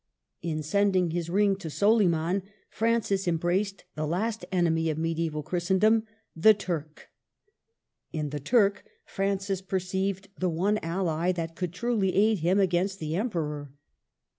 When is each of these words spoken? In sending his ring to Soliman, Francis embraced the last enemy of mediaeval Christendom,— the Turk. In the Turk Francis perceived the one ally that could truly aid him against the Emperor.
In 0.41 0.63
sending 0.63 1.11
his 1.11 1.29
ring 1.29 1.55
to 1.57 1.69
Soliman, 1.69 2.41
Francis 2.71 3.27
embraced 3.27 3.83
the 3.93 4.07
last 4.07 4.43
enemy 4.51 4.89
of 4.89 4.97
mediaeval 4.97 5.43
Christendom,— 5.43 6.05
the 6.47 6.55
Turk. 6.55 7.09
In 8.11 8.31
the 8.31 8.39
Turk 8.39 8.83
Francis 9.05 9.61
perceived 9.61 10.29
the 10.39 10.49
one 10.49 10.79
ally 10.79 11.31
that 11.33 11.55
could 11.55 11.71
truly 11.71 12.15
aid 12.15 12.39
him 12.39 12.59
against 12.59 12.97
the 12.97 13.15
Emperor. 13.15 13.69